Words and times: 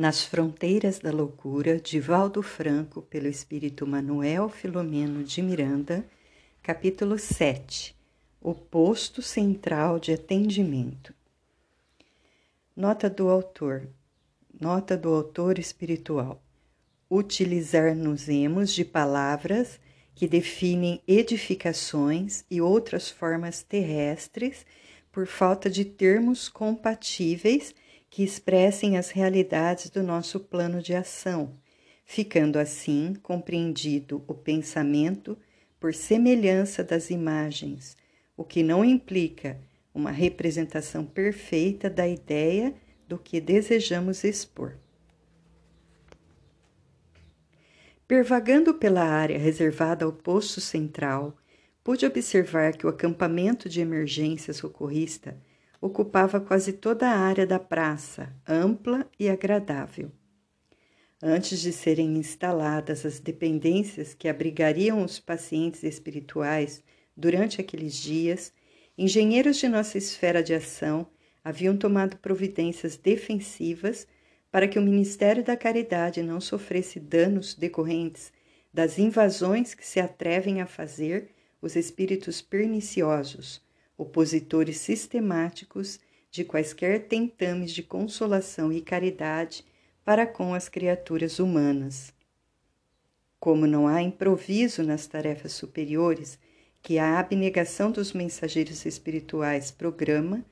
Nas 0.00 0.22
Fronteiras 0.24 0.98
da 0.98 1.10
Loucura, 1.10 1.78
de 1.78 2.00
Valdo 2.00 2.42
Franco, 2.42 3.02
pelo 3.02 3.28
espírito 3.28 3.86
Manuel 3.86 4.48
Filomeno 4.48 5.22
de 5.22 5.42
Miranda, 5.42 6.06
capítulo 6.62 7.18
7 7.18 7.94
O 8.40 8.54
posto 8.54 9.20
central 9.20 10.00
de 10.00 10.14
atendimento. 10.14 11.12
Nota 12.74 13.10
do 13.10 13.28
autor. 13.28 13.90
Nota 14.58 14.96
do 14.96 15.14
autor 15.14 15.58
espiritual. 15.58 16.42
Utilizar-nos-emos 17.10 18.72
de 18.72 18.86
palavras 18.86 19.78
que 20.14 20.26
definem 20.26 21.02
edificações 21.06 22.42
e 22.50 22.58
outras 22.58 23.10
formas 23.10 23.62
terrestres 23.62 24.64
por 25.12 25.26
falta 25.26 25.68
de 25.68 25.84
termos 25.84 26.48
compatíveis 26.48 27.74
que 28.10 28.24
expressem 28.24 28.98
as 28.98 29.10
realidades 29.10 29.88
do 29.88 30.02
nosso 30.02 30.40
plano 30.40 30.82
de 30.82 30.92
ação, 30.92 31.56
ficando 32.04 32.58
assim 32.58 33.14
compreendido 33.22 34.24
o 34.26 34.34
pensamento 34.34 35.38
por 35.78 35.94
semelhança 35.94 36.82
das 36.82 37.08
imagens, 37.08 37.96
o 38.36 38.42
que 38.44 38.64
não 38.64 38.84
implica 38.84 39.60
uma 39.94 40.10
representação 40.10 41.04
perfeita 41.04 41.88
da 41.88 42.06
ideia 42.06 42.74
do 43.06 43.16
que 43.16 43.40
desejamos 43.40 44.24
expor. 44.24 44.76
Pervagando 48.08 48.74
pela 48.74 49.04
área 49.04 49.38
reservada 49.38 50.04
ao 50.04 50.12
posto 50.12 50.60
central, 50.60 51.36
pude 51.84 52.04
observar 52.04 52.76
que 52.76 52.84
o 52.84 52.88
acampamento 52.88 53.68
de 53.68 53.80
emergência 53.80 54.52
socorrista 54.52 55.40
ocupava 55.80 56.40
quase 56.40 56.74
toda 56.74 57.08
a 57.08 57.16
área 57.16 57.46
da 57.46 57.58
praça, 57.58 58.34
ampla 58.46 59.08
e 59.18 59.28
agradável. 59.28 60.12
Antes 61.22 61.60
de 61.60 61.72
serem 61.72 62.16
instaladas 62.16 63.06
as 63.06 63.18
dependências 63.18 64.14
que 64.14 64.28
abrigariam 64.28 65.02
os 65.02 65.18
pacientes 65.18 65.82
espirituais 65.82 66.82
durante 67.16 67.60
aqueles 67.60 67.94
dias, 67.94 68.52
engenheiros 68.96 69.56
de 69.56 69.68
nossa 69.68 69.96
esfera 69.98 70.42
de 70.42 70.54
ação 70.54 71.06
haviam 71.42 71.76
tomado 71.76 72.16
providências 72.18 72.96
defensivas 72.96 74.06
para 74.50 74.68
que 74.68 74.78
o 74.78 74.82
Ministério 74.82 75.44
da 75.44 75.56
Caridade 75.56 76.22
não 76.22 76.40
sofresse 76.40 76.98
danos 76.98 77.54
decorrentes 77.54 78.32
das 78.72 78.98
invasões 78.98 79.74
que 79.74 79.86
se 79.86 79.98
atrevem 79.98 80.60
a 80.60 80.66
fazer 80.66 81.30
os 81.60 81.76
espíritos 81.76 82.40
perniciosos 82.40 83.62
opositores 84.00 84.78
sistemáticos 84.78 86.00
de 86.30 86.42
quaisquer 86.42 87.06
tentames 87.06 87.70
de 87.70 87.82
consolação 87.82 88.72
e 88.72 88.80
caridade 88.80 89.62
para 90.02 90.26
com 90.26 90.54
as 90.54 90.70
criaturas 90.70 91.38
humanas. 91.38 92.10
Como 93.38 93.66
não 93.66 93.86
há 93.86 94.00
improviso 94.00 94.82
nas 94.82 95.06
tarefas 95.06 95.52
superiores 95.52 96.38
que 96.82 96.98
a 96.98 97.18
abnegação 97.18 97.90
dos 97.90 98.14
mensageiros 98.14 98.86
espirituais 98.86 99.70
programa, 99.70 100.42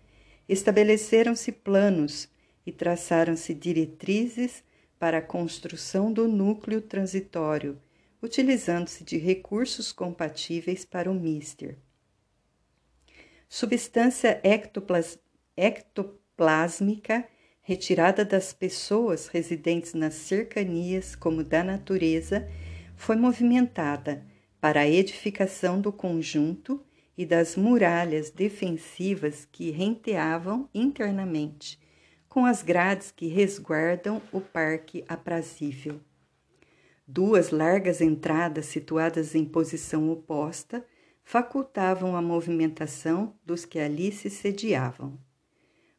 estabeleceram-se 0.47 1.51
planos 1.51 2.29
e 2.67 2.73
traçaram-se 2.73 3.55
diretrizes 3.55 4.63
para 4.99 5.19
a 5.19 5.23
construção 5.23 6.13
do 6.13 6.29
núcleo 6.29 6.83
transitório, 6.83 7.81
utilizando-se 8.23 9.05
de 9.05 9.17
recursos 9.17 9.91
compatíveis 9.91 10.85
para 10.85 11.11
o 11.11 11.15
mister 11.15 11.79
substância 13.49 14.41
ectoplas, 14.43 15.19
ectoplásmica 15.57 17.27
retirada 17.69 18.25
das 18.25 18.53
pessoas 18.53 19.27
residentes 19.27 19.93
nas 19.93 20.15
cercanias 20.15 21.15
como 21.15 21.45
da 21.45 21.63
natureza, 21.63 22.49
foi 22.97 23.15
movimentada 23.15 24.25
para 24.59 24.81
a 24.81 24.89
edificação 24.89 25.79
do 25.79 25.93
conjunto 25.93 26.83
e 27.17 27.27
das 27.27 27.57
muralhas 27.57 28.31
defensivas 28.31 29.47
que 29.53 29.71
renteavam 29.71 30.67
internamente, 30.73 31.79
com 32.27 32.47
as 32.47 32.63
grades 32.63 33.11
que 33.11 33.27
resguardam 33.27 34.23
o 34.33 34.41
parque 34.41 35.05
aprazível. 35.07 36.01
Duas 37.07 37.51
largas 37.51 38.01
entradas 38.01 38.65
situadas 38.65 39.35
em 39.35 39.45
posição 39.45 40.11
oposta 40.11 40.83
facultavam 41.29 42.17
a 42.17 42.23
movimentação 42.23 43.35
dos 43.45 43.67
que 43.67 43.79
ali 43.79 44.11
se 44.11 44.31
sediavam. 44.31 45.19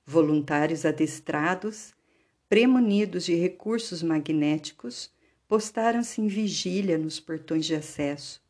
Voluntários 0.04 0.88
adestrados, 0.88 1.94
premunidos 2.50 3.26
de 3.26 3.36
recursos 3.36 4.02
magnéticos, 4.02 5.14
postaram-se 5.48 6.20
em 6.20 6.26
vigília 6.26 6.98
nos 6.98 7.20
portões 7.20 7.68
de 7.68 7.76
acesso, 7.76 8.42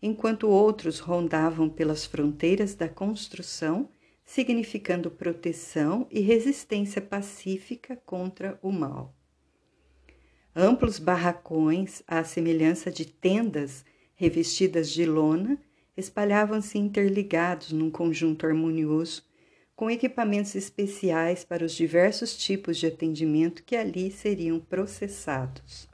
enquanto 0.00 0.48
outros 0.48 1.00
rondavam 1.00 1.68
pelas 1.68 2.06
fronteiras 2.06 2.74
da 2.74 2.88
construção, 2.88 3.86
significando 4.24 5.10
proteção 5.10 6.06
e 6.10 6.20
resistência 6.20 7.02
pacífica 7.02 7.94
contra 8.06 8.58
o 8.62 8.72
mal. 8.72 9.14
Amplos 10.56 10.98
barracões, 10.98 12.02
à 12.06 12.24
semelhança 12.24 12.90
de 12.90 13.04
tendas 13.04 13.84
revestidas 14.14 14.90
de 14.90 15.04
lona, 15.04 15.58
espalhavam-se 16.00 16.78
interligados 16.78 17.70
num 17.70 17.90
conjunto 17.90 18.46
harmonioso, 18.46 19.22
com 19.76 19.90
equipamentos 19.90 20.54
especiais 20.54 21.44
para 21.44 21.64
os 21.64 21.72
diversos 21.72 22.36
tipos 22.36 22.76
de 22.76 22.86
atendimento 22.86 23.62
que 23.62 23.76
ali 23.76 24.10
seriam 24.10 24.58
processados. 24.58 25.88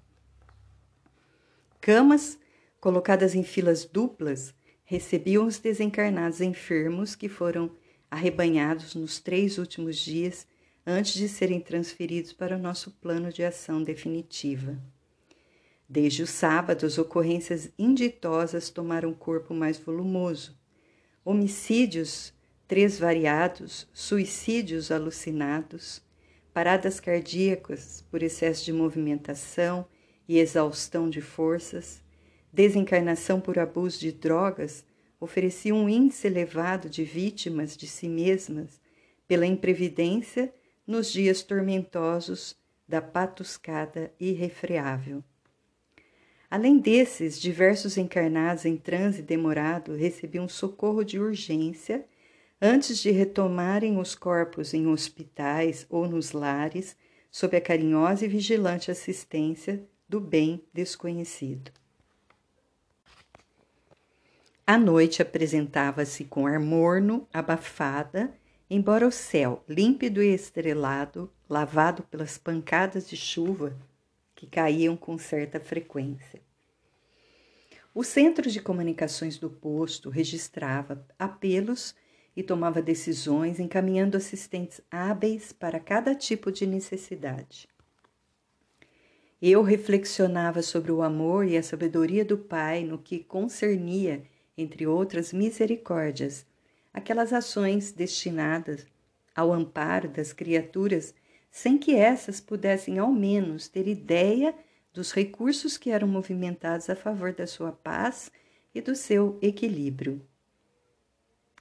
Camas, 1.80 2.38
colocadas 2.80 3.34
em 3.34 3.44
filas 3.44 3.84
duplas, 3.84 4.54
recebiam 4.84 5.46
os 5.46 5.58
desencarnados 5.58 6.40
enfermos 6.40 7.14
que 7.14 7.28
foram 7.28 7.70
arrebanhados 8.10 8.94
nos 8.94 9.20
três 9.20 9.58
últimos 9.58 9.96
dias 9.96 10.46
antes 10.86 11.14
de 11.14 11.28
serem 11.28 11.60
transferidos 11.60 12.32
para 12.32 12.56
o 12.56 12.60
nosso 12.60 12.90
plano 12.92 13.32
de 13.32 13.44
ação 13.44 13.82
definitiva. 13.82 14.78
Desde 15.88 16.22
o 16.22 16.26
sábado, 16.26 16.84
as 16.84 16.98
ocorrências 16.98 17.70
inditosas 17.78 18.70
tomaram 18.70 19.14
corpo 19.14 19.54
mais 19.54 19.78
volumoso. 19.78 20.58
Homicídios, 21.24 22.34
três 22.66 22.98
variados, 22.98 23.88
suicídios 23.92 24.90
alucinados, 24.90 26.02
paradas 26.52 26.98
cardíacas 26.98 28.04
por 28.10 28.22
excesso 28.22 28.64
de 28.64 28.72
movimentação 28.72 29.86
e 30.28 30.38
exaustão 30.38 31.08
de 31.08 31.20
forças, 31.20 32.02
desencarnação 32.52 33.40
por 33.40 33.58
abuso 33.58 34.00
de 34.00 34.10
drogas 34.10 34.84
ofereciam 35.20 35.78
um 35.78 35.88
índice 35.88 36.26
elevado 36.26 36.90
de 36.90 37.04
vítimas 37.04 37.76
de 37.76 37.86
si 37.86 38.08
mesmas 38.08 38.80
pela 39.28 39.46
imprevidência 39.46 40.52
nos 40.86 41.12
dias 41.12 41.42
tormentosos 41.42 42.56
da 42.88 43.00
patuscada 43.00 44.12
irrefreável. 44.18 45.22
Além 46.50 46.78
desses, 46.78 47.40
diversos 47.40 47.96
encarnados 47.96 48.64
em 48.64 48.76
transe 48.76 49.20
demorado 49.20 49.94
recebiam 49.94 50.48
socorro 50.48 51.02
de 51.02 51.18
urgência 51.18 52.06
antes 52.60 52.98
de 52.98 53.10
retomarem 53.10 53.98
os 53.98 54.14
corpos 54.14 54.72
em 54.72 54.86
hospitais 54.86 55.84
ou 55.90 56.08
nos 56.08 56.32
lares, 56.32 56.96
sob 57.30 57.56
a 57.56 57.60
carinhosa 57.60 58.24
e 58.24 58.28
vigilante 58.28 58.90
assistência 58.90 59.84
do 60.08 60.20
bem 60.20 60.64
desconhecido. 60.72 61.70
A 64.66 64.78
noite 64.78 65.20
apresentava-se 65.20 66.24
com 66.24 66.46
ar 66.46 66.58
morno, 66.58 67.28
abafada, 67.32 68.32
embora 68.70 69.06
o 69.06 69.12
céu, 69.12 69.62
límpido 69.68 70.22
e 70.22 70.32
estrelado, 70.34 71.30
lavado 71.48 72.02
pelas 72.04 72.38
pancadas 72.38 73.08
de 73.08 73.16
chuva 73.16 73.76
que 74.36 74.46
caíam 74.46 74.96
com 74.96 75.18
certa 75.18 75.58
frequência. 75.58 76.40
O 77.94 78.04
centro 78.04 78.50
de 78.50 78.60
comunicações 78.60 79.38
do 79.38 79.48
posto 79.48 80.10
registrava 80.10 81.04
apelos 81.18 81.94
e 82.36 82.42
tomava 82.42 82.82
decisões, 82.82 83.58
encaminhando 83.58 84.18
assistentes 84.18 84.82
hábeis 84.90 85.50
para 85.50 85.80
cada 85.80 86.14
tipo 86.14 86.52
de 86.52 86.66
necessidade. 86.66 87.66
Eu 89.40 89.62
reflexionava 89.62 90.60
sobre 90.60 90.92
o 90.92 91.02
amor 91.02 91.46
e 91.46 91.56
a 91.56 91.62
sabedoria 91.62 92.24
do 92.24 92.36
Pai 92.36 92.84
no 92.84 92.98
que 92.98 93.20
concernia, 93.20 94.22
entre 94.56 94.86
outras 94.86 95.32
misericórdias, 95.32 96.44
aquelas 96.92 97.32
ações 97.32 97.92
destinadas 97.92 98.86
ao 99.34 99.52
amparo 99.52 100.08
das 100.08 100.32
criaturas 100.32 101.14
sem 101.56 101.78
que 101.78 101.94
essas 101.94 102.38
pudessem 102.38 102.98
ao 102.98 103.10
menos 103.10 103.66
ter 103.66 103.88
ideia 103.88 104.54
dos 104.92 105.10
recursos 105.10 105.78
que 105.78 105.88
eram 105.88 106.06
movimentados 106.06 106.90
a 106.90 106.94
favor 106.94 107.32
da 107.32 107.46
sua 107.46 107.72
paz 107.72 108.30
e 108.74 108.80
do 108.82 108.94
seu 108.94 109.38
equilíbrio. 109.40 110.20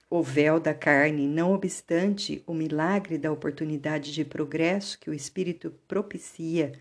O 0.10 0.22
véu 0.22 0.60
da 0.60 0.74
carne, 0.74 1.26
não 1.26 1.54
obstante 1.54 2.44
o 2.46 2.54
milagre 2.54 3.18
da 3.18 3.32
oportunidade 3.32 4.12
de 4.12 4.26
progresso 4.26 5.00
que 5.00 5.10
o 5.10 5.14
espírito 5.14 5.72
propicia, 5.88 6.74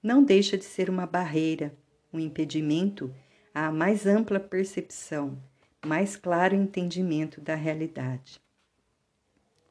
não 0.00 0.22
deixa 0.22 0.56
de 0.56 0.64
ser 0.64 0.88
uma 0.88 1.04
barreira, 1.04 1.74
um 2.12 2.20
impedimento 2.20 3.12
à 3.52 3.72
mais 3.72 4.06
ampla 4.06 4.38
percepção, 4.38 5.36
mais 5.84 6.14
claro 6.14 6.54
entendimento 6.54 7.40
da 7.40 7.56
realidade. 7.56 8.40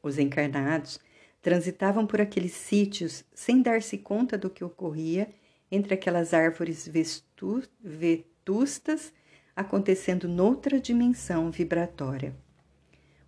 Os 0.04 0.20
encarnados 0.20 1.00
transitavam 1.42 2.06
por 2.06 2.22
aqueles 2.22 2.54
sítios 2.54 3.26
sem 3.34 3.62
dar-se 3.62 3.98
conta 3.98 4.38
do 4.38 4.50
que 4.50 4.64
ocorria 4.64 5.30
entre 5.72 5.94
aquelas 5.94 6.34
árvores 6.34 6.90
vetustas 7.84 9.14
acontecendo 9.56 10.28
noutra 10.28 10.80
dimensão 10.80 11.50
vibratória. 11.50 12.36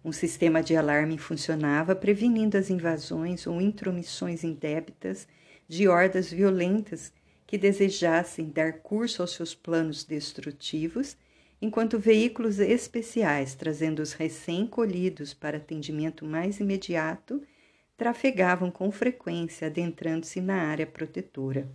Um 0.04 0.12
sistema 0.12 0.62
de 0.62 0.76
alarme 0.76 1.18
funcionava, 1.18 1.96
prevenindo 1.96 2.58
as 2.58 2.70
invasões 2.70 3.48
ou 3.48 3.62
intromissões 3.62 4.44
indébitas 4.44 5.28
de 5.68 5.88
hordas 5.88 6.30
violentas 6.30 7.14
que 7.48 7.58
desejassem 7.58 8.50
dar 8.50 8.80
curso 8.80 9.22
aos 9.22 9.32
seus 9.32 9.56
planos 9.56 10.04
destrutivos, 10.04 11.16
enquanto 11.62 11.98
veículos 11.98 12.60
especiais, 12.60 13.56
trazendo 13.56 14.02
os 14.02 14.12
recém-colhidos 14.12 15.34
para 15.34 15.58
atendimento 15.58 16.26
mais 16.26 16.60
imediato, 16.60 17.42
trafegavam 18.04 18.70
com 18.70 18.92
frequência, 18.92 19.68
adentrando-se 19.68 20.42
na 20.42 20.56
área 20.56 20.86
protetora. 20.86 21.72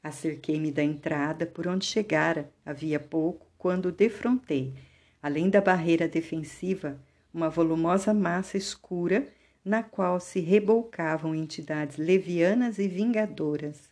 Acerquei-me 0.00 0.70
da 0.70 0.80
entrada 0.80 1.44
por 1.44 1.66
onde 1.66 1.86
chegara 1.86 2.48
havia 2.64 3.00
pouco, 3.00 3.44
quando 3.58 3.90
defrontei, 3.90 4.74
além 5.20 5.50
da 5.50 5.60
barreira 5.60 6.06
defensiva, 6.06 7.00
uma 7.34 7.50
volumosa 7.50 8.14
massa 8.14 8.56
escura 8.56 9.26
na 9.64 9.82
qual 9.82 10.20
se 10.20 10.38
rebolcavam 10.38 11.34
entidades 11.34 11.96
levianas 11.96 12.78
e 12.78 12.86
vingadoras. 12.86 13.90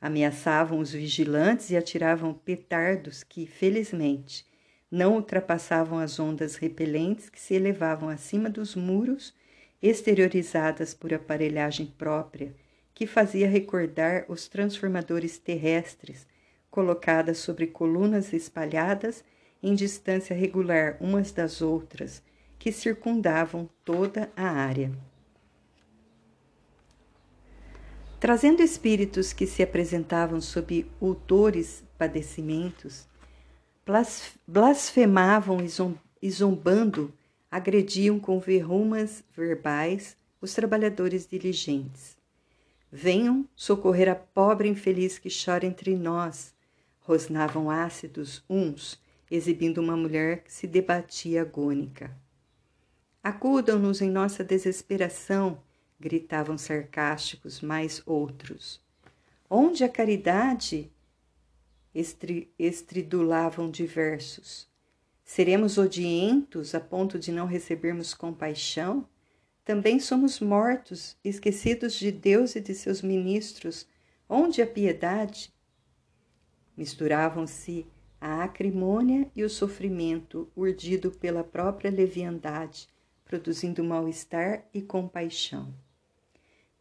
Ameaçavam 0.00 0.78
os 0.78 0.90
vigilantes 0.90 1.68
e 1.68 1.76
atiravam 1.76 2.32
petardos 2.32 3.22
que, 3.22 3.44
felizmente, 3.46 4.46
não 4.90 5.16
ultrapassavam 5.16 5.98
as 5.98 6.18
ondas 6.18 6.56
repelentes 6.56 7.28
que 7.28 7.38
se 7.38 7.52
elevavam 7.52 8.08
acima 8.08 8.48
dos 8.48 8.74
muros, 8.74 9.38
exteriorizadas 9.82 10.94
por 10.94 11.12
aparelhagem 11.14 11.86
própria 11.86 12.54
que 12.94 13.06
fazia 13.06 13.48
recordar 13.48 14.26
os 14.28 14.46
transformadores 14.46 15.38
terrestres, 15.38 16.26
colocadas 16.70 17.38
sobre 17.38 17.66
colunas 17.66 18.32
espalhadas 18.32 19.24
em 19.62 19.74
distância 19.74 20.36
regular 20.36 20.96
umas 21.00 21.32
das 21.32 21.62
outras, 21.62 22.22
que 22.58 22.70
circundavam 22.70 23.68
toda 23.84 24.30
a 24.36 24.48
área. 24.50 24.92
Trazendo 28.18 28.62
espíritos 28.62 29.32
que 29.32 29.46
se 29.46 29.62
apresentavam 29.62 30.42
sob 30.42 30.86
outores 31.00 31.82
padecimentos, 31.96 33.08
blasfemavam 34.46 35.58
e 36.20 36.30
zombando, 36.30 37.14
agrediam 37.50 38.20
com 38.20 38.38
verrumas 38.38 39.24
verbais 39.34 40.16
os 40.40 40.54
trabalhadores 40.54 41.26
diligentes. 41.26 42.16
Venham 42.90 43.48
socorrer 43.54 44.08
a 44.08 44.14
pobre 44.14 44.68
infeliz 44.68 45.18
que 45.18 45.28
chora 45.28 45.66
entre 45.66 45.96
nós. 45.96 46.54
Rosnavam 47.00 47.70
ácidos 47.70 48.42
uns, 48.48 49.00
exibindo 49.30 49.78
uma 49.78 49.96
mulher 49.96 50.42
que 50.44 50.52
se 50.52 50.66
debatia 50.66 51.42
agônica. 51.42 52.10
Acudam-nos 53.22 54.00
em 54.00 54.10
nossa 54.10 54.42
desesperação, 54.42 55.60
gritavam 55.98 56.56
sarcásticos 56.56 57.60
mais 57.60 58.02
outros. 58.06 58.80
Onde 59.48 59.84
a 59.84 59.88
caridade? 59.88 60.90
Estri 61.94 62.48
estridulavam 62.58 63.70
diversos. 63.70 64.69
Seremos 65.32 65.78
odientos 65.78 66.74
a 66.74 66.80
ponto 66.80 67.16
de 67.16 67.30
não 67.30 67.46
recebermos 67.46 68.12
compaixão? 68.12 69.08
Também 69.64 70.00
somos 70.00 70.40
mortos, 70.40 71.16
esquecidos 71.24 71.94
de 71.94 72.10
Deus 72.10 72.56
e 72.56 72.60
de 72.60 72.74
seus 72.74 73.00
ministros. 73.00 73.86
Onde 74.28 74.60
a 74.60 74.66
piedade? 74.66 75.54
Misturavam-se 76.76 77.86
a 78.20 78.42
acrimônia 78.42 79.30
e 79.36 79.44
o 79.44 79.48
sofrimento, 79.48 80.50
urdido 80.56 81.12
pela 81.12 81.44
própria 81.44 81.92
leviandade, 81.92 82.88
produzindo 83.24 83.84
mal-estar 83.84 84.66
e 84.74 84.82
compaixão. 84.82 85.72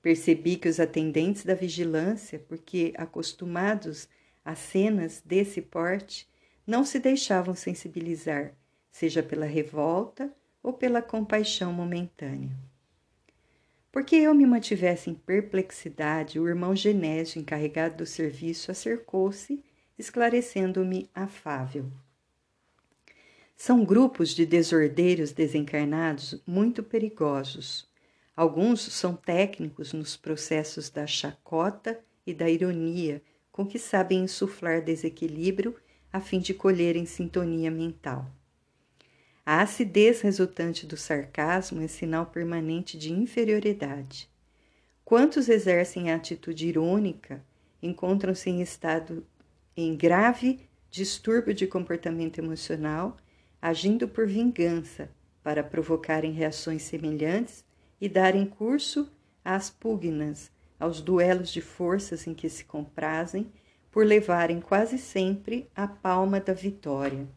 Percebi 0.01 0.55
que 0.55 0.67
os 0.67 0.79
atendentes 0.79 1.45
da 1.45 1.53
vigilância, 1.53 2.43
porque 2.49 2.93
acostumados 2.97 4.09
a 4.43 4.55
cenas 4.55 5.21
desse 5.23 5.61
porte, 5.61 6.27
não 6.69 6.85
se 6.85 6.99
deixavam 6.99 7.55
sensibilizar, 7.55 8.53
seja 8.91 9.23
pela 9.23 9.47
revolta 9.47 10.31
ou 10.61 10.71
pela 10.71 11.01
compaixão 11.01 11.73
momentânea. 11.73 12.55
Porque 13.91 14.15
eu 14.15 14.35
me 14.35 14.45
mantivesse 14.45 15.09
em 15.09 15.15
perplexidade, 15.15 16.39
o 16.39 16.47
irmão 16.47 16.75
Genésio, 16.75 17.41
encarregado 17.41 17.97
do 17.97 18.05
serviço, 18.05 18.69
acercou-se, 18.69 19.63
esclarecendo-me 19.97 21.09
afável. 21.11 21.91
São 23.57 23.83
grupos 23.83 24.29
de 24.35 24.45
desordeiros 24.45 25.31
desencarnados 25.31 26.39
muito 26.45 26.83
perigosos. 26.83 27.89
Alguns 28.35 28.81
são 28.81 29.15
técnicos 29.15 29.91
nos 29.91 30.15
processos 30.15 30.87
da 30.87 31.07
chacota 31.07 31.99
e 32.27 32.33
da 32.33 32.47
ironia, 32.47 33.23
com 33.51 33.65
que 33.65 33.79
sabem 33.79 34.19
insuflar 34.19 34.83
desequilíbrio 34.83 35.75
a 36.11 36.19
fim 36.19 36.39
de 36.39 36.53
colherem 36.53 37.05
sintonia 37.05 37.69
mental. 37.69 38.29
A 39.45 39.61
acidez 39.61 40.21
resultante 40.21 40.85
do 40.85 40.95
sarcasmo 40.95 41.81
é 41.81 41.87
sinal 41.87 42.27
permanente 42.27 42.97
de 42.97 43.11
inferioridade. 43.11 44.29
Quantos 45.03 45.49
exercem 45.49 46.11
a 46.11 46.15
atitude 46.15 46.67
irônica 46.67 47.43
encontram-se 47.81 48.49
em 48.49 48.61
estado 48.61 49.25
em 49.75 49.95
grave 49.95 50.59
distúrbio 50.91 51.53
de 51.53 51.65
comportamento 51.65 52.39
emocional, 52.39 53.17
agindo 53.61 54.07
por 54.07 54.27
vingança 54.27 55.09
para 55.43 55.63
provocarem 55.63 56.31
reações 56.31 56.83
semelhantes 56.83 57.63
e 57.99 58.07
darem 58.09 58.45
curso 58.45 59.11
às 59.43 59.69
pugnas, 59.69 60.51
aos 60.79 61.01
duelos 61.01 61.49
de 61.49 61.61
forças 61.61 62.27
em 62.27 62.33
que 62.33 62.49
se 62.49 62.65
comprazem 62.65 63.51
por 63.91 64.05
levarem 64.05 64.59
quase 64.59 64.97
sempre 64.97 65.69
a 65.75 65.87
palma 65.87 66.39
da 66.39 66.53
vitória. 66.53 67.27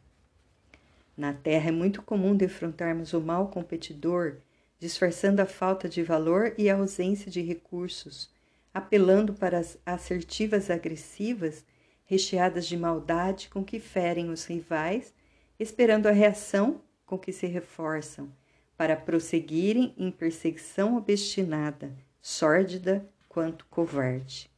Na 1.17 1.33
Terra 1.33 1.69
é 1.69 1.73
muito 1.73 2.03
comum 2.03 2.35
defrontarmos 2.35 3.13
o 3.13 3.21
mal 3.21 3.49
competidor, 3.49 4.37
disfarçando 4.79 5.41
a 5.41 5.47
falta 5.47 5.89
de 5.89 6.03
valor 6.03 6.55
e 6.59 6.69
a 6.69 6.77
ausência 6.77 7.31
de 7.31 7.41
recursos, 7.41 8.31
apelando 8.73 9.33
para 9.35 9.59
as 9.59 9.79
assertivas 9.85 10.71
agressivas, 10.71 11.65
recheadas 12.05 12.67
de 12.67 12.77
maldade 12.77 13.49
com 13.49 13.65
que 13.65 13.79
ferem 13.79 14.31
os 14.31 14.45
rivais, 14.45 15.15
esperando 15.59 16.07
a 16.07 16.11
reação 16.11 16.81
com 17.07 17.19
que 17.19 17.33
se 17.33 17.47
reforçam, 17.47 18.33
para 18.77 18.97
prosseguirem 18.97 19.95
em 19.97 20.11
perseguição 20.11 20.97
obstinada, 20.97 21.93
sórdida 22.21 23.07
quanto 23.29 23.65
covarde. 23.67 24.52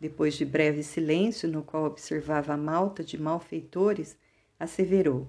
Depois 0.00 0.34
de 0.34 0.46
breve 0.46 0.82
silêncio, 0.82 1.46
no 1.46 1.62
qual 1.62 1.84
observava 1.84 2.54
a 2.54 2.56
malta 2.56 3.04
de 3.04 3.20
malfeitores, 3.20 4.16
asseverou: 4.58 5.28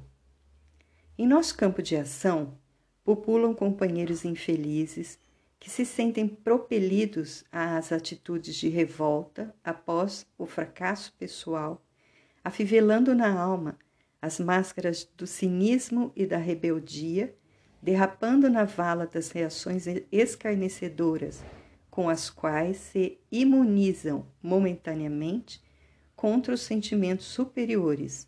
em 1.17 1.27
nosso 1.27 1.57
campo 1.57 1.83
de 1.83 1.97
ação, 1.97 2.57
populam 3.03 3.53
companheiros 3.53 4.23
infelizes 4.23 5.19
que 5.59 5.69
se 5.69 5.85
sentem 5.85 6.27
propelidos 6.27 7.43
às 7.51 7.91
atitudes 7.91 8.55
de 8.55 8.69
revolta 8.69 9.53
após 9.63 10.25
o 10.37 10.45
fracasso 10.45 11.13
pessoal, 11.19 11.85
afivelando 12.43 13.13
na 13.13 13.31
alma 13.31 13.77
as 14.21 14.39
máscaras 14.39 15.07
do 15.17 15.27
cinismo 15.27 16.13
e 16.15 16.25
da 16.25 16.37
rebeldia, 16.37 17.35
derrapando 17.81 18.49
na 18.49 18.63
vala 18.63 19.05
das 19.05 19.31
reações 19.31 19.85
escarnecedoras 20.11 21.43
com 21.91 22.09
as 22.09 22.29
quais 22.29 22.77
se 22.77 23.19
imunizam 23.29 24.25
momentaneamente 24.41 25.61
contra 26.15 26.53
os 26.53 26.61
sentimentos 26.61 27.25
superiores, 27.25 28.27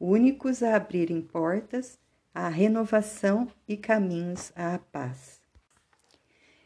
únicos 0.00 0.62
a 0.62 0.74
abrirem 0.74 1.20
portas 1.20 1.98
à 2.34 2.48
renovação 2.48 3.46
e 3.68 3.76
caminhos 3.76 4.50
à 4.56 4.78
paz. 4.78 5.42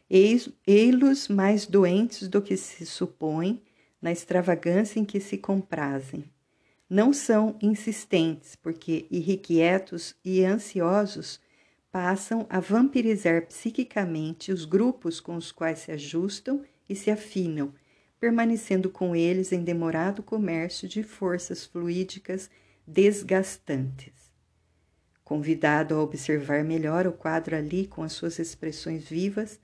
Ei-los 0.09 1.27
mais 1.27 1.67
doentes 1.67 2.29
do 2.29 2.41
que 2.41 2.55
se 2.55 2.85
supõe 2.85 3.61
na 4.01 4.11
extravagância 4.11 4.99
em 4.99 5.03
que 5.03 5.19
se 5.19 5.37
comprazem. 5.37 6.23
Não 6.89 7.11
são 7.11 7.57
insistentes, 7.61 8.55
porque 8.55 9.05
irrequietos 9.11 10.15
e 10.23 10.45
ansiosos 10.45 11.41
passam 11.97 12.45
a 12.47 12.59
vampirizar 12.59 13.47
psiquicamente 13.47 14.51
os 14.51 14.65
grupos 14.65 15.19
com 15.19 15.35
os 15.35 15.51
quais 15.51 15.79
se 15.79 15.91
ajustam 15.91 16.63
e 16.87 16.95
se 16.95 17.09
afinam, 17.09 17.73
permanecendo 18.19 18.87
com 18.87 19.15
eles 19.15 19.51
em 19.51 19.63
demorado 19.63 20.21
comércio 20.21 20.87
de 20.87 21.01
forças 21.01 21.65
fluídicas 21.65 22.51
desgastantes. 22.85 24.31
Convidado 25.23 25.95
a 25.95 26.03
observar 26.03 26.63
melhor 26.63 27.07
o 27.07 27.11
quadro 27.11 27.55
ali 27.55 27.87
com 27.87 28.03
as 28.03 28.13
suas 28.13 28.37
expressões 28.37 29.09
vivas, 29.09 29.59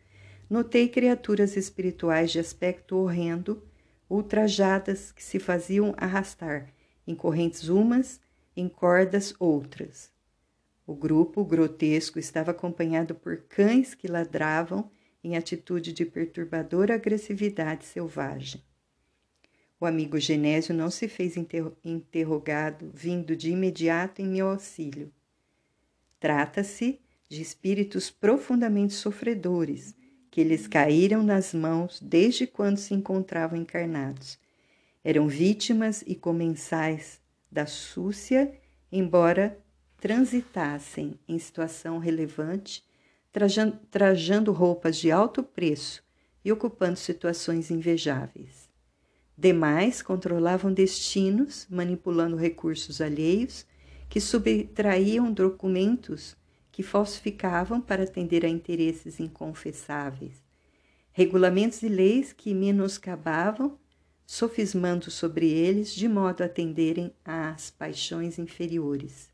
notei 0.49 0.89
criaturas 0.89 1.55
espirituais 1.55 2.31
de 2.31 2.39
aspecto 2.39 2.95
horrendo, 2.95 3.61
ultrajadas 4.09 5.11
que 5.11 5.23
se 5.23 5.37
faziam 5.37 5.93
arrastar 5.97 6.73
em 7.05 7.13
correntes 7.13 7.69
umas, 7.69 8.19
em 8.57 8.67
cordas 8.67 9.35
outras. 9.37 10.11
O 10.85 10.93
grupo 10.93 11.45
grotesco 11.45 12.19
estava 12.19 12.51
acompanhado 12.51 13.15
por 13.15 13.37
cães 13.47 13.95
que 13.95 14.07
ladravam 14.07 14.91
em 15.23 15.37
atitude 15.37 15.93
de 15.93 16.05
perturbadora 16.05 16.95
agressividade 16.95 17.85
selvagem. 17.85 18.61
O 19.79 19.85
amigo 19.85 20.19
Genésio 20.19 20.73
não 20.73 20.89
se 20.89 21.07
fez 21.07 21.35
interrogado, 21.83 22.91
vindo 22.93 23.35
de 23.35 23.51
imediato 23.51 24.21
em 24.21 24.27
meu 24.27 24.49
auxílio. 24.49 25.11
Trata-se 26.19 26.99
de 27.29 27.41
espíritos 27.41 28.09
profundamente 28.09 28.93
sofredores, 28.93 29.95
que 30.29 30.43
lhes 30.43 30.67
caíram 30.67 31.23
nas 31.23 31.53
mãos 31.53 31.99
desde 32.01 32.47
quando 32.47 32.77
se 32.77 32.93
encontravam 32.93 33.57
encarnados. 33.57 34.39
Eram 35.03 35.27
vítimas 35.27 36.03
e 36.07 36.15
comensais 36.15 37.21
da 37.51 37.65
súcia, 37.65 38.53
embora 38.91 39.62
transitassem 40.03 41.17
em 41.25 41.39
situação 41.39 41.97
relevante, 41.97 42.83
trajando, 43.31 43.79
trajando 43.89 44.51
roupas 44.51 44.97
de 44.97 45.09
alto 45.09 45.41
preço 45.41 46.03
e 46.43 46.51
ocupando 46.51 46.99
situações 46.99 47.71
invejáveis. 47.71 48.67
Demais 49.37 50.01
controlavam 50.01 50.73
destinos, 50.73 51.65
manipulando 51.69 52.35
recursos 52.35 52.99
alheios 52.99 53.65
que 54.09 54.19
subtraíam 54.19 55.31
documentos 55.31 56.35
que 56.69 56.83
falsificavam 56.83 57.79
para 57.79 58.03
atender 58.03 58.45
a 58.45 58.49
interesses 58.49 59.21
inconfessáveis, 59.21 60.43
regulamentos 61.13 61.81
e 61.81 61.87
leis 61.87 62.33
que 62.33 62.53
menoscabavam, 62.53 63.79
sofismando 64.25 65.09
sobre 65.09 65.49
eles 65.49 65.95
de 65.95 66.09
modo 66.09 66.41
a 66.41 66.47
atenderem 66.47 67.15
às 67.23 67.71
paixões 67.71 68.37
inferiores. 68.37 69.31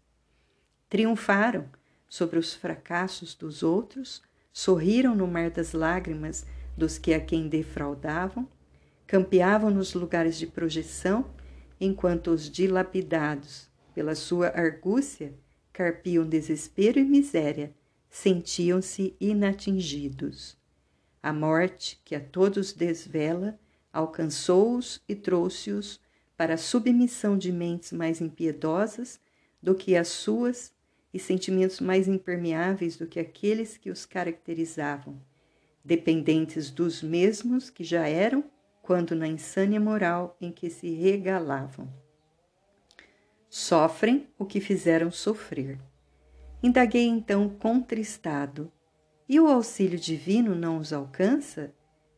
Triunfaram 0.89 1.69
sobre 2.08 2.39
os 2.39 2.55
fracassos 2.55 3.36
dos 3.36 3.62
outros, 3.62 4.24
sorriram 4.51 5.15
no 5.15 5.27
mar 5.27 5.51
das 5.51 5.74
lágrimas 5.74 6.48
dos 6.75 6.98
que 6.98 7.13
a 7.13 7.19
quem 7.19 7.48
defraudavam, 7.48 8.50
campeavam 9.05 9.69
nos 9.69 9.93
lugares 9.93 10.36
de 10.38 10.48
projeção, 10.48 11.29
enquanto 11.79 12.31
os 12.31 12.50
dilapidados 12.50 13.69
pela 13.93 14.15
sua 14.15 14.48
argúcia, 14.48 15.34
carpiam 15.72 16.27
desespero 16.27 17.00
e 17.00 17.03
miséria, 17.03 17.72
sentiam-se 18.10 19.15
inatingidos. 19.22 20.58
A 21.22 21.31
morte, 21.31 22.01
que 22.03 22.15
a 22.15 22.19
todos 22.19 22.74
desvela, 22.74 23.60
alcançou-os 23.93 25.01
e 25.08 25.13
trouxe-os 25.13 26.00
para 26.36 26.55
a 26.55 26.58
submissão 26.58 27.38
de 27.38 27.51
mentes 27.51 27.91
mais 27.91 28.22
impiedosas 28.22 29.19
do 29.62 29.75
que 29.75 29.96
as 29.96 30.08
suas 30.08 30.74
e 31.13 31.20
sentimentos 31.20 31.80
mais 31.80 32.08
impermeáveis 32.08 32.96
do 32.96 33.08
que 33.08 33.20
aqueles 33.20 33.78
que 33.78 33.89
os 33.89 34.06
caracterizavam, 34.06 35.20
dependentes 35.84 36.70
dos 36.70 37.01
mesmos 37.01 37.70
que 37.70 37.84
já 37.84 38.08
eram 38.08 38.44
quando 38.82 39.16
na 39.16 39.28
insânia 39.28 39.80
moral 39.80 40.38
em 40.39 40.51
que 40.51 40.70
se 40.70 40.89
regalavam 40.89 41.88
sofrem 43.50 44.28
o 44.38 44.46
que 44.46 44.62
fizeram 44.62 45.10
sofrer. 45.10 45.80
Indaguei 46.62 47.08
então 47.08 47.50
contristado: 47.50 48.72
E 49.28 49.39
o 49.39 49.48
auxílio 49.48 49.98
divino 49.98 50.54
não 50.56 50.78
os 50.78 50.94
alcança? 50.94 51.74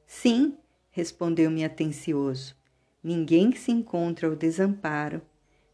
Sim, 0.05 0.57
respondeu-me 0.89 1.63
atencioso. 1.63 2.55
Ninguém 3.03 3.55
se 3.55 3.71
encontra 3.71 4.27
ao 4.27 4.35
desamparo. 4.35 5.21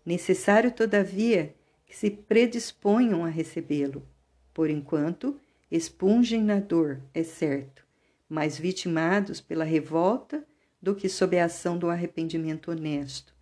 Necessário, 0.05 0.71
todavia, 0.71 1.53
que 1.87 1.95
se 1.95 2.11
predisponham 2.11 3.25
a 3.25 3.29
recebê-lo. 3.29 4.07
Por 4.53 4.69
enquanto, 4.69 5.39
expungem 5.71 6.43
na 6.43 6.59
dor, 6.59 7.01
é 7.13 7.23
certo, 7.23 7.83
mais 8.29 8.59
vitimados 8.59 9.41
pela 9.41 9.63
revolta 9.63 10.45
do 10.79 10.93
que 10.93 11.09
sob 11.09 11.39
a 11.39 11.45
ação 11.45 11.77
do 11.77 11.89
arrependimento 11.89 12.69
honesto 12.69 13.35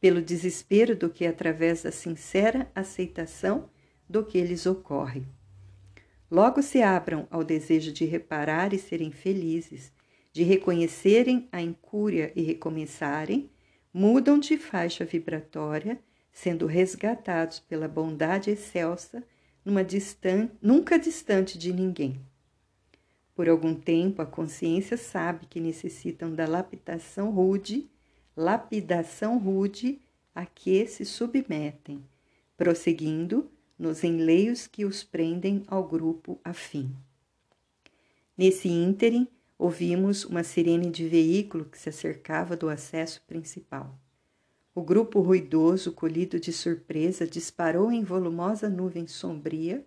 pelo 0.00 0.22
desespero 0.22 0.94
do 0.94 1.10
que 1.10 1.26
através 1.26 1.82
da 1.82 1.90
sincera 1.90 2.70
aceitação 2.74 3.68
do 4.08 4.24
que 4.24 4.40
lhes 4.40 4.66
ocorre. 4.66 5.24
Logo 6.30 6.62
se 6.62 6.82
abram 6.82 7.26
ao 7.30 7.42
desejo 7.42 7.92
de 7.92 8.04
reparar 8.04 8.72
e 8.72 8.78
serem 8.78 9.10
felizes, 9.10 9.92
de 10.32 10.42
reconhecerem 10.42 11.48
a 11.50 11.62
incúria 11.62 12.32
e 12.36 12.42
recomeçarem, 12.42 13.50
mudam 13.92 14.38
de 14.38 14.56
faixa 14.56 15.04
vibratória, 15.04 15.98
sendo 16.36 16.66
resgatados 16.66 17.58
pela 17.60 17.88
bondade 17.88 18.50
excelsa, 18.50 19.24
distan 19.86 20.50
nunca 20.60 20.98
distante 20.98 21.56
de 21.56 21.72
ninguém. 21.72 22.20
Por 23.34 23.48
algum 23.48 23.74
tempo, 23.74 24.20
a 24.20 24.26
consciência 24.26 24.98
sabe 24.98 25.46
que 25.46 25.58
necessitam 25.58 26.34
da 26.34 26.46
lapidação 26.46 27.30
rude 27.30 27.90
lapidação 28.36 29.38
rude 29.38 29.98
a 30.34 30.44
que 30.44 30.86
se 30.86 31.06
submetem, 31.06 32.04
prosseguindo 32.54 33.50
nos 33.78 34.04
enleios 34.04 34.66
que 34.66 34.84
os 34.84 35.02
prendem 35.02 35.64
ao 35.66 35.88
grupo 35.88 36.38
afim. 36.44 36.94
Nesse 38.36 38.68
ínterim, 38.68 39.26
ouvimos 39.58 40.26
uma 40.26 40.44
sirene 40.44 40.90
de 40.90 41.08
veículo 41.08 41.64
que 41.64 41.78
se 41.78 41.88
acercava 41.88 42.54
do 42.54 42.68
acesso 42.68 43.22
principal. 43.26 43.98
O 44.76 44.82
grupo 44.82 45.22
ruidoso, 45.22 45.90
colhido 45.90 46.38
de 46.38 46.52
surpresa, 46.52 47.26
disparou 47.26 47.90
em 47.90 48.04
volumosa 48.04 48.68
nuvem 48.68 49.06
sombria, 49.06 49.82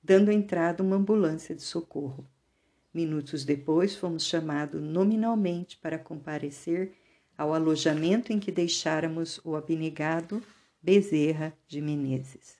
dando 0.00 0.30
entrada 0.30 0.80
uma 0.80 0.94
ambulância 0.94 1.56
de 1.56 1.62
socorro. 1.62 2.24
Minutos 2.94 3.44
depois, 3.44 3.96
fomos 3.96 4.24
chamados 4.24 4.80
nominalmente 4.80 5.76
para 5.78 5.98
comparecer 5.98 6.92
ao 7.36 7.52
alojamento 7.52 8.32
em 8.32 8.38
que 8.38 8.52
deixáramos 8.52 9.40
o 9.44 9.56
abnegado 9.56 10.40
Bezerra 10.80 11.52
de 11.66 11.80
Menezes. 11.80 12.57